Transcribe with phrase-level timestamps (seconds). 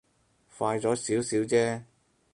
[0.57, 1.83] 快咗少少啫